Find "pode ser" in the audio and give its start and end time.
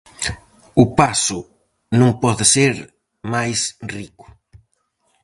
2.23-2.75